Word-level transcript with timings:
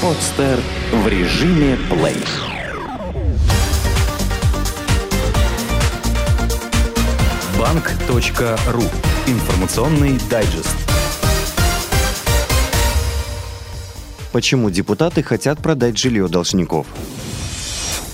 Подстер 0.00 0.60
в 0.92 1.08
режиме 1.08 1.76
плей. 1.90 2.14
Банк.ру. 7.58 8.82
Информационный 9.26 10.16
дайджест. 10.30 10.76
Почему 14.30 14.70
депутаты 14.70 15.24
хотят 15.24 15.58
продать 15.60 15.98
жилье 15.98 16.28
должников? 16.28 16.86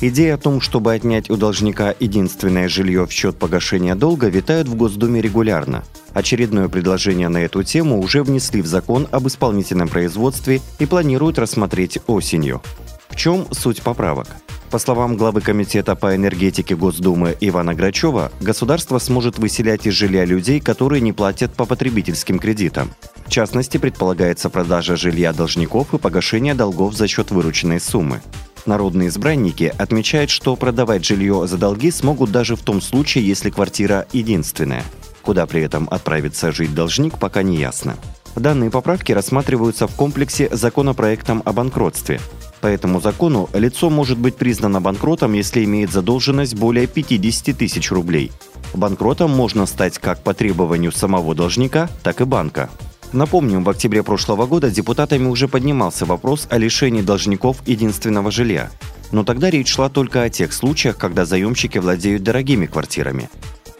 Идея 0.00 0.34
о 0.34 0.38
том, 0.38 0.60
чтобы 0.60 0.92
отнять 0.92 1.30
у 1.30 1.36
должника 1.36 1.96
единственное 1.98 2.68
жилье 2.68 3.06
в 3.08 3.10
счет 3.10 3.36
погашения 3.36 3.96
долга, 3.96 4.28
витает 4.28 4.68
в 4.68 4.76
Госдуме 4.76 5.20
регулярно. 5.20 5.82
Очередное 6.14 6.68
предложение 6.68 7.28
на 7.28 7.38
эту 7.38 7.62
тему 7.62 8.00
уже 8.00 8.22
внесли 8.22 8.60
в 8.60 8.66
закон 8.66 9.08
об 9.10 9.26
исполнительном 9.26 9.88
производстве 9.88 10.60
и 10.78 10.86
планируют 10.86 11.38
рассмотреть 11.38 11.98
осенью. 12.06 12.62
В 13.08 13.16
чем 13.16 13.46
суть 13.52 13.82
поправок? 13.82 14.28
По 14.70 14.78
словам 14.78 15.18
главы 15.18 15.42
Комитета 15.42 15.94
по 15.94 16.16
энергетике 16.16 16.74
Госдумы 16.74 17.36
Ивана 17.40 17.74
Грачева, 17.74 18.32
государство 18.40 18.98
сможет 18.98 19.38
выселять 19.38 19.86
из 19.86 19.92
жилья 19.92 20.24
людей, 20.24 20.60
которые 20.60 21.02
не 21.02 21.12
платят 21.12 21.52
по 21.52 21.66
потребительским 21.66 22.38
кредитам. 22.38 22.90
В 23.26 23.30
частности, 23.30 23.76
предполагается 23.76 24.48
продажа 24.48 24.96
жилья 24.96 25.34
должников 25.34 25.92
и 25.92 25.98
погашение 25.98 26.54
долгов 26.54 26.94
за 26.94 27.06
счет 27.06 27.30
вырученной 27.30 27.80
суммы. 27.80 28.22
Народные 28.64 29.08
избранники 29.08 29.74
отмечают, 29.76 30.30
что 30.30 30.56
продавать 30.56 31.04
жилье 31.04 31.46
за 31.46 31.58
долги 31.58 31.90
смогут 31.90 32.32
даже 32.32 32.56
в 32.56 32.62
том 32.62 32.80
случае, 32.80 33.26
если 33.26 33.50
квартира 33.50 34.06
единственная. 34.12 34.84
Куда 35.22 35.46
при 35.46 35.62
этом 35.62 35.88
отправиться 35.90 36.52
жить 36.52 36.74
должник, 36.74 37.18
пока 37.18 37.42
не 37.42 37.56
ясно. 37.56 37.96
Данные 38.34 38.70
поправки 38.70 39.12
рассматриваются 39.12 39.86
в 39.86 39.94
комплексе 39.94 40.48
законопроектом 40.50 41.42
о 41.44 41.52
банкротстве. 41.52 42.20
По 42.60 42.66
этому 42.66 43.00
закону 43.00 43.48
лицо 43.52 43.90
может 43.90 44.18
быть 44.18 44.36
признано 44.36 44.80
банкротом, 44.80 45.32
если 45.32 45.64
имеет 45.64 45.90
задолженность 45.90 46.54
более 46.54 46.86
50 46.86 47.56
тысяч 47.56 47.90
рублей. 47.90 48.32
Банкротом 48.74 49.30
можно 49.30 49.66
стать 49.66 49.98
как 49.98 50.22
по 50.22 50.32
требованию 50.32 50.92
самого 50.92 51.34
должника, 51.34 51.88
так 52.02 52.20
и 52.20 52.24
банка. 52.24 52.70
Напомним, 53.12 53.62
в 53.64 53.68
октябре 53.68 54.02
прошлого 54.02 54.46
года 54.46 54.70
депутатами 54.70 55.26
уже 55.26 55.46
поднимался 55.46 56.06
вопрос 56.06 56.46
о 56.48 56.56
лишении 56.56 57.02
должников 57.02 57.58
единственного 57.66 58.30
жилья. 58.30 58.70
Но 59.10 59.24
тогда 59.24 59.50
речь 59.50 59.68
шла 59.68 59.90
только 59.90 60.22
о 60.22 60.30
тех 60.30 60.54
случаях, 60.54 60.96
когда 60.96 61.26
заемщики 61.26 61.76
владеют 61.76 62.22
дорогими 62.22 62.64
квартирами. 62.64 63.28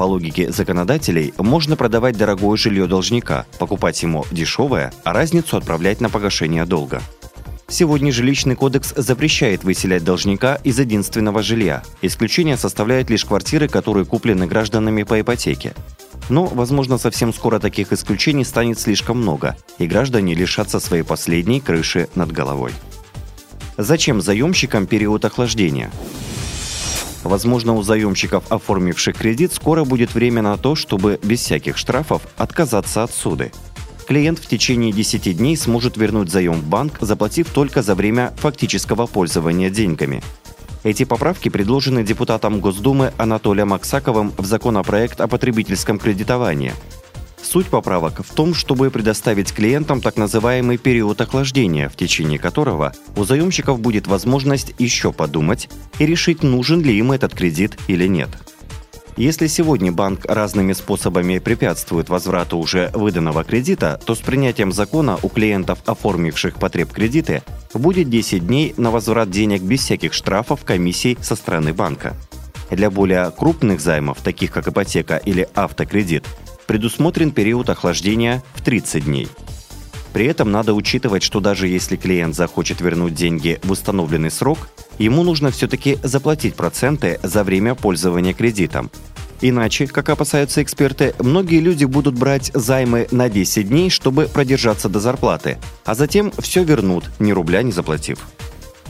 По 0.00 0.04
логике 0.04 0.50
законодателей, 0.50 1.34
можно 1.36 1.76
продавать 1.76 2.16
дорогое 2.16 2.56
жилье 2.56 2.86
должника, 2.86 3.44
покупать 3.58 4.02
ему 4.02 4.24
дешевое, 4.30 4.94
а 5.04 5.12
разницу 5.12 5.58
отправлять 5.58 6.00
на 6.00 6.08
погашение 6.08 6.64
долга. 6.64 7.02
Сегодня 7.68 8.10
жилищный 8.10 8.54
кодекс 8.54 8.94
запрещает 8.96 9.62
выселять 9.62 10.02
должника 10.02 10.54
из 10.64 10.78
единственного 10.78 11.42
жилья. 11.42 11.82
Исключение 12.00 12.56
составляют 12.56 13.10
лишь 13.10 13.26
квартиры, 13.26 13.68
которые 13.68 14.06
куплены 14.06 14.46
гражданами 14.46 15.02
по 15.02 15.20
ипотеке. 15.20 15.74
Но, 16.30 16.46
возможно, 16.46 16.96
совсем 16.96 17.34
скоро 17.34 17.58
таких 17.58 17.92
исключений 17.92 18.46
станет 18.46 18.80
слишком 18.80 19.18
много, 19.18 19.54
и 19.76 19.86
граждане 19.86 20.32
лишатся 20.32 20.80
своей 20.80 21.02
последней 21.02 21.60
крыши 21.60 22.08
над 22.14 22.32
головой. 22.32 22.72
Зачем 23.76 24.22
заемщикам 24.22 24.86
период 24.86 25.26
охлаждения? 25.26 25.90
Возможно, 27.24 27.74
у 27.74 27.82
заемщиков, 27.82 28.44
оформивших 28.50 29.16
кредит, 29.16 29.52
скоро 29.52 29.84
будет 29.84 30.14
время 30.14 30.42
на 30.42 30.56
то, 30.56 30.74
чтобы 30.74 31.18
без 31.22 31.40
всяких 31.40 31.76
штрафов 31.76 32.22
отказаться 32.36 33.02
от 33.02 33.12
суды. 33.12 33.52
Клиент 34.06 34.38
в 34.38 34.46
течение 34.46 34.92
10 34.92 35.36
дней 35.36 35.56
сможет 35.56 35.96
вернуть 35.96 36.30
заем 36.30 36.54
в 36.54 36.64
банк, 36.64 36.98
заплатив 37.00 37.48
только 37.50 37.82
за 37.82 37.94
время 37.94 38.32
фактического 38.38 39.06
пользования 39.06 39.70
деньгами– 39.70 40.22
эти 40.82 41.04
поправки 41.04 41.50
предложены 41.50 42.02
депутатом 42.02 42.60
Госдумы 42.60 43.12
Анатолием 43.18 43.74
Аксаковым 43.74 44.32
в 44.38 44.46
законопроект 44.46 45.20
о 45.20 45.28
потребительском 45.28 45.98
кредитовании. 45.98 46.72
Суть 47.42 47.66
поправок 47.66 48.20
в 48.24 48.34
том, 48.34 48.54
чтобы 48.54 48.90
предоставить 48.90 49.52
клиентам 49.52 50.00
так 50.00 50.16
называемый 50.16 50.78
период 50.78 51.20
охлаждения, 51.20 51.88
в 51.88 51.96
течение 51.96 52.38
которого 52.38 52.92
у 53.16 53.24
заемщиков 53.24 53.80
будет 53.80 54.06
возможность 54.06 54.74
еще 54.78 55.12
подумать 55.12 55.68
и 55.98 56.06
решить, 56.06 56.42
нужен 56.42 56.82
ли 56.82 56.96
им 56.96 57.12
этот 57.12 57.34
кредит 57.34 57.78
или 57.88 58.06
нет. 58.06 58.28
Если 59.16 59.48
сегодня 59.48 59.92
банк 59.92 60.24
разными 60.24 60.72
способами 60.72 61.38
препятствует 61.38 62.08
возврату 62.08 62.56
уже 62.56 62.90
выданного 62.94 63.44
кредита, 63.44 64.00
то 64.06 64.14
с 64.14 64.18
принятием 64.18 64.72
закона 64.72 65.18
у 65.22 65.28
клиентов, 65.28 65.80
оформивших 65.84 66.54
потреб 66.54 66.90
кредиты, 66.92 67.42
будет 67.74 68.08
10 68.08 68.46
дней 68.46 68.74
на 68.76 68.90
возврат 68.90 69.30
денег 69.30 69.62
без 69.62 69.80
всяких 69.80 70.14
штрафов, 70.14 70.64
комиссий 70.64 71.18
со 71.20 71.34
стороны 71.34 71.74
банка. 71.74 72.16
Для 72.70 72.90
более 72.90 73.30
крупных 73.30 73.80
займов, 73.80 74.20
таких 74.22 74.52
как 74.52 74.68
ипотека 74.68 75.16
или 75.16 75.48
автокредит, 75.54 76.24
предусмотрен 76.70 77.32
период 77.32 77.68
охлаждения 77.68 78.44
в 78.54 78.62
30 78.62 79.04
дней. 79.04 79.26
При 80.12 80.26
этом 80.26 80.52
надо 80.52 80.72
учитывать, 80.72 81.24
что 81.24 81.40
даже 81.40 81.66
если 81.66 81.96
клиент 81.96 82.36
захочет 82.36 82.80
вернуть 82.80 83.12
деньги 83.12 83.58
в 83.64 83.72
установленный 83.72 84.30
срок, 84.30 84.68
ему 84.96 85.24
нужно 85.24 85.50
все-таки 85.50 85.98
заплатить 86.04 86.54
проценты 86.54 87.18
за 87.24 87.42
время 87.42 87.74
пользования 87.74 88.34
кредитом, 88.34 88.88
Иначе, 89.40 89.88
как 89.88 90.10
опасаются 90.10 90.62
эксперты, 90.62 91.14
многие 91.18 91.58
люди 91.58 91.86
будут 91.86 92.14
брать 92.14 92.52
займы 92.54 93.08
на 93.10 93.28
10 93.28 93.68
дней, 93.68 93.90
чтобы 93.90 94.26
продержаться 94.26 94.88
до 94.88 95.00
зарплаты, 95.00 95.58
а 95.84 95.96
затем 95.96 96.30
все 96.38 96.62
вернут, 96.62 97.10
ни 97.18 97.32
рубля 97.32 97.62
не 97.62 97.72
заплатив. 97.72 98.18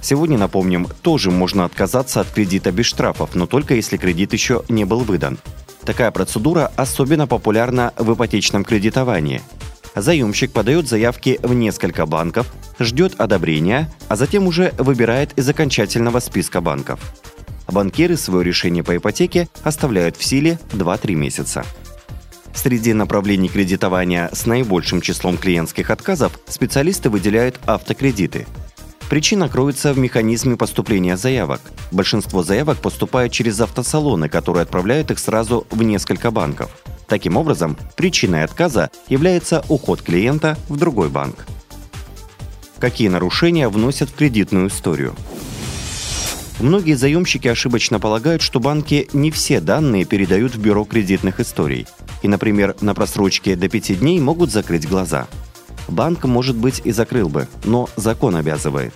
Сегодня, 0.00 0.38
напомним, 0.38 0.86
тоже 1.02 1.30
можно 1.30 1.66
отказаться 1.66 2.20
от 2.20 2.30
кредита 2.30 2.72
без 2.72 2.86
штрафов, 2.86 3.34
но 3.34 3.46
только 3.46 3.74
если 3.74 3.98
кредит 3.98 4.32
еще 4.32 4.62
не 4.70 4.84
был 4.86 5.00
выдан. 5.00 5.36
Такая 5.86 6.10
процедура 6.10 6.70
особенно 6.76 7.26
популярна 7.26 7.94
в 7.96 8.12
ипотечном 8.12 8.64
кредитовании. 8.64 9.40
Заемщик 9.94 10.52
подает 10.52 10.88
заявки 10.88 11.38
в 11.42 11.54
несколько 11.54 12.04
банков, 12.04 12.52
ждет 12.78 13.14
одобрения, 13.18 13.90
а 14.08 14.16
затем 14.16 14.46
уже 14.46 14.74
выбирает 14.76 15.32
из 15.38 15.48
окончательного 15.48 16.20
списка 16.20 16.60
банков 16.60 17.00
банкиры 17.76 18.16
свое 18.16 18.44
решение 18.44 18.82
по 18.82 18.96
ипотеке 18.96 19.48
оставляют 19.62 20.16
в 20.16 20.24
силе 20.24 20.58
2-3 20.72 21.14
месяца. 21.14 21.64
Среди 22.54 22.94
направлений 22.94 23.48
кредитования 23.48 24.30
с 24.32 24.46
наибольшим 24.46 25.02
числом 25.02 25.36
клиентских 25.36 25.90
отказов 25.90 26.40
специалисты 26.48 27.10
выделяют 27.10 27.60
автокредиты. 27.66 28.46
Причина 29.08 29.48
кроется 29.48 29.92
в 29.92 29.98
механизме 29.98 30.56
поступления 30.56 31.16
заявок. 31.16 31.60
Большинство 31.92 32.42
заявок 32.42 32.78
поступают 32.78 33.32
через 33.32 33.60
автосалоны, 33.60 34.28
которые 34.28 34.62
отправляют 34.62 35.12
их 35.12 35.20
сразу 35.20 35.64
в 35.70 35.82
несколько 35.82 36.32
банков. 36.32 36.70
Таким 37.06 37.36
образом, 37.36 37.76
причиной 37.94 38.42
отказа 38.42 38.90
является 39.08 39.64
уход 39.68 40.02
клиента 40.02 40.58
в 40.68 40.76
другой 40.76 41.08
банк. 41.08 41.46
Какие 42.80 43.08
нарушения 43.08 43.68
вносят 43.68 44.10
в 44.10 44.14
кредитную 44.14 44.68
историю? 44.68 45.14
Многие 46.58 46.94
заемщики 46.94 47.46
ошибочно 47.46 48.00
полагают, 48.00 48.42
что 48.42 48.58
банки 48.58 49.08
не 49.12 49.30
все 49.30 49.60
данные 49.60 50.04
передают 50.04 50.54
в 50.54 50.58
бюро 50.58 50.84
кредитных 50.84 51.38
историй. 51.38 51.86
И, 52.22 52.28
например, 52.28 52.74
на 52.80 52.92
просрочке 52.94 53.54
до 53.54 53.68
5 53.68 54.00
дней 54.00 54.18
могут 54.18 54.50
закрыть 54.50 54.88
глаза. 54.88 55.28
Банк, 55.88 56.24
может 56.24 56.56
быть, 56.56 56.80
и 56.84 56.92
закрыл 56.92 57.28
бы, 57.28 57.48
но 57.64 57.88
закон 57.96 58.36
обязывает. 58.36 58.94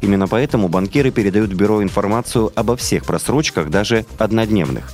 Именно 0.00 0.26
поэтому 0.26 0.68
банкиры 0.68 1.10
передают 1.10 1.52
бюро 1.52 1.82
информацию 1.82 2.50
обо 2.56 2.76
всех 2.76 3.04
просрочках, 3.04 3.70
даже 3.70 4.04
однодневных. 4.18 4.92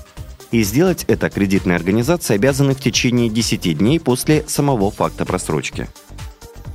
И 0.51 0.63
сделать 0.63 1.05
это 1.09 1.31
кредитные 1.31 1.77
организации 1.77 2.35
обязаны 2.35 2.75
в 2.75 2.81
течение 2.81 3.29
10 3.29 3.79
дней 3.79 4.01
после 4.01 4.45
самого 4.47 4.91
факта 4.91 5.25
просрочки. 5.25 5.89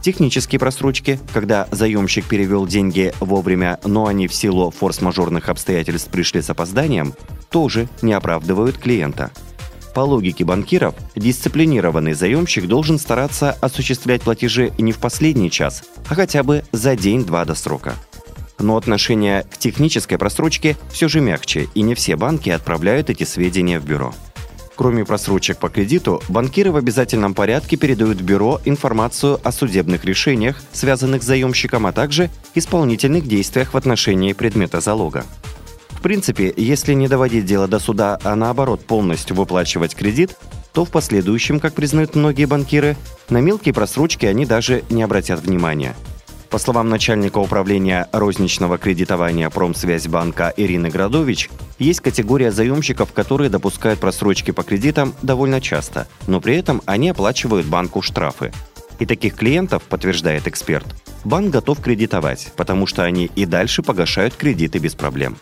Технические 0.02 0.60
просрочки, 0.60 1.20
когда 1.31 1.68
заемщик 1.72 2.25
перевел 2.25 2.68
деньги 2.68 3.14
вовремя, 3.20 3.80
но 3.86 4.06
они 4.08 4.28
в 4.28 4.34
силу 4.34 4.70
форс-мажорных 4.70 5.48
обстоятельств 5.48 6.10
пришли 6.10 6.42
с 6.42 6.50
опозданием, 6.50 7.14
тоже 7.50 7.88
не 8.02 8.14
оправдывают 8.14 8.78
клиента. 8.78 9.31
По 9.94 10.00
логике 10.00 10.44
банкиров, 10.44 10.95
дисциплинированный 11.16 12.13
заемщик 12.13 12.68
должен 12.68 12.98
стараться 12.98 13.51
осуществлять 13.62 14.24
платежи 14.24 14.72
не 14.80 14.92
в 14.92 14.98
последний 14.98 15.51
час, 15.51 15.84
а 16.10 16.16
хотя 16.16 16.42
бы 16.42 16.63
за 16.72 16.95
день-два 16.95 17.45
до 17.45 17.54
срока. 17.54 17.94
Но 18.57 18.75
отношение 18.75 19.44
к 19.44 19.57
технической 19.57 20.18
просрочке 20.18 20.78
все 20.92 21.07
же 21.07 21.22
мягче, 21.22 21.68
и 21.75 21.81
не 21.81 21.94
все 21.94 22.16
банки 22.16 22.50
отправляют 22.50 23.10
эти 23.10 23.24
сведения 23.24 23.80
в 23.80 23.86
бюро. 23.86 24.13
Кроме 24.75 25.06
просрочек 25.06 25.57
по 25.57 25.69
кредиту, 25.69 26.24
банкиры 26.28 26.72
в 26.72 26.75
обязательном 26.75 27.36
порядке 27.36 27.78
передают 27.78 28.19
в 28.19 28.24
бюро 28.24 28.60
информацию 28.66 29.39
о 29.44 29.51
судебных 29.51 30.04
решениях, 30.06 30.63
связанных 30.72 31.22
с 31.22 31.28
заемщиком, 31.28 31.86
а 31.86 31.92
также 31.92 32.31
исполнительных 32.56 33.28
действиях 33.28 33.74
в 33.74 33.78
отношении 33.78 34.34
предмета 34.34 34.80
залога. 34.81 35.25
Принципе, 36.04 36.54
если 36.58 36.94
не 36.94 37.08
доводить 37.08 37.46
дело 37.46 37.66
до 37.66 37.80
суда, 37.80 38.20
а 38.26 38.36
наоборот 38.36 38.86
полностью 38.86 39.38
выплачивать 39.38 39.96
кредит, 39.96 40.36
то 40.74 40.84
в 40.84 40.92
последующем, 40.92 41.62
как 41.62 41.76
признают 41.76 42.16
многие 42.16 42.44
банкиры, 42.44 42.98
на 43.30 43.38
мелкие 43.38 43.74
просрочки 43.74 44.26
они 44.26 44.46
даже 44.46 44.84
не 44.90 45.02
обратят 45.02 45.40
внимания. 45.40 45.96
По 46.50 46.60
словам 46.60 46.90
начальника 46.90 47.38
управления 47.38 48.10
розничного 48.12 48.78
кредитования 48.78 49.50
Промсвязьбанка 49.50 50.54
Ирины 50.58 50.90
Градович, 50.90 51.50
есть 51.80 52.02
категория 52.02 52.52
заемщиков, 52.52 53.14
которые 53.14 53.50
допускают 53.50 54.02
просрочки 54.02 54.52
по 54.52 54.64
кредитам 54.64 55.16
довольно 55.22 55.62
часто, 55.62 56.10
но 56.28 56.42
при 56.42 56.58
этом 56.58 56.82
они 56.86 57.12
оплачивают 57.12 57.66
банку 57.66 58.02
штрафы. 58.02 58.52
И 59.00 59.06
таких 59.06 59.36
клиентов, 59.36 59.84
подтверждает 59.84 60.50
эксперт, 60.50 60.86
банк 61.24 61.50
готов 61.50 61.80
кредитовать, 61.80 62.52
потому 62.58 62.88
что 62.88 63.04
они 63.04 63.32
и 63.38 63.46
дальше 63.46 63.84
погашают 63.84 64.36
кредиты 64.36 64.80
без 64.80 64.96
проблем. 64.96 65.38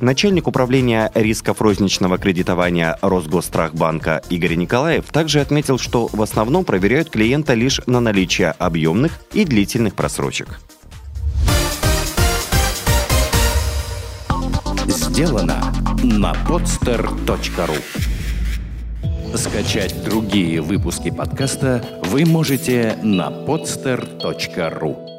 Начальник 0.00 0.46
управления 0.46 1.10
рисков 1.14 1.62
розничного 1.62 2.18
кредитования 2.18 2.98
Росгосстрахбанка 3.00 4.22
Игорь 4.28 4.56
Николаев 4.56 5.06
также 5.06 5.40
отметил, 5.40 5.78
что 5.78 6.08
в 6.12 6.20
основном 6.20 6.64
проверяют 6.64 7.08
клиента 7.08 7.54
лишь 7.54 7.80
на 7.86 8.00
наличие 8.00 8.50
объемных 8.50 9.18
и 9.32 9.44
длительных 9.44 9.94
просрочек. 9.94 10.60
Сделано 14.86 15.72
на 16.02 16.32
podster.ru 16.46 17.76
Скачать 19.34 20.04
другие 20.04 20.60
выпуски 20.60 21.10
подкаста 21.10 21.84
вы 22.04 22.24
можете 22.26 22.98
на 23.02 23.28
podster.ru 23.28 25.15